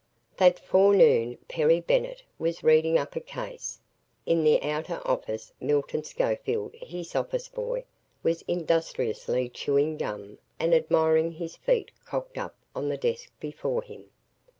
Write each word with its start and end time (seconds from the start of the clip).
That 0.37 0.57
forenoon, 0.57 1.37
Perry 1.47 1.79
Bennett 1.79 2.23
was 2.39 2.63
reading 2.63 2.97
up 2.97 3.15
a 3.15 3.19
case. 3.19 3.79
In 4.25 4.43
the 4.43 4.59
outer 4.63 4.99
office 5.07 5.53
Milton 5.59 6.03
Schofield, 6.03 6.73
his 6.73 7.15
office 7.15 7.47
boy, 7.47 7.83
was 8.23 8.41
industriously 8.47 9.47
chewing 9.49 9.97
gum 9.97 10.39
and 10.59 10.73
admiring 10.73 11.33
his 11.33 11.55
feet 11.55 11.91
cocked 12.03 12.39
up 12.39 12.55
on 12.75 12.89
the 12.89 12.97
desk 12.97 13.29
before 13.39 13.83
him. 13.83 14.05